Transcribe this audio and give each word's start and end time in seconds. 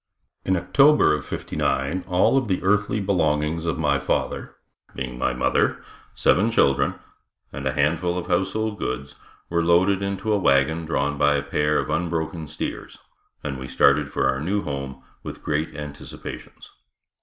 In 0.43 0.57
October 0.57 1.13
of 1.13 1.23
'59 1.25 2.05
all 2.07 2.35
of 2.35 2.47
the 2.47 2.63
earthly 2.63 2.99
belongings 2.99 3.67
of 3.67 3.77
my 3.77 3.99
father, 3.99 4.55
being 4.95 5.15
my 5.19 5.31
mother, 5.31 5.83
seven 6.15 6.49
children 6.49 6.95
and 7.53 7.67
a 7.67 7.73
handful 7.73 8.17
of 8.17 8.25
household 8.25 8.79
goods, 8.79 9.13
were 9.51 9.61
loaded 9.61 10.01
into 10.01 10.33
a 10.33 10.39
wagon 10.39 10.85
drawn 10.87 11.19
by 11.19 11.35
a 11.35 11.43
pair 11.43 11.77
of 11.77 11.91
unbroken 11.91 12.47
steers, 12.47 12.97
and 13.43 13.59
we 13.59 13.67
started 13.67 14.11
for 14.11 14.27
our 14.27 14.41
new 14.41 14.63
home 14.63 15.03
with 15.21 15.43
great 15.43 15.75
anticipations. 15.75 16.71